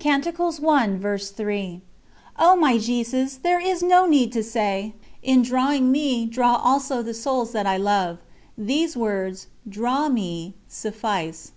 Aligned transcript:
"O 0.06 0.56
my 2.56 2.78
Jesus, 2.78 3.36
there 3.36 3.60
is 3.60 3.82
no 3.82 4.06
need 4.06 4.32
to 4.32 4.42
say: 4.42 4.94
"In 5.22 5.42
drawing 5.42 5.92
me, 5.92 6.24
draw 6.24 6.54
also 6.56 7.02
the 7.02 7.12
souls 7.12 7.52
that 7.52 7.66
I 7.66 7.76
love": 7.76 8.16
these 8.56 8.96
words, 8.96 9.48
"Draw 9.68 10.08
me," 10.08 10.54
suffice. 10.66 11.50